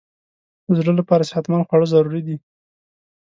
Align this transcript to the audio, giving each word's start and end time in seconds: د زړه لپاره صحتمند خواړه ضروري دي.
د 0.65 0.69
زړه 0.79 0.91
لپاره 0.99 1.27
صحتمند 1.31 1.67
خواړه 1.67 1.85
ضروري 1.93 2.21
دي. 2.27 2.37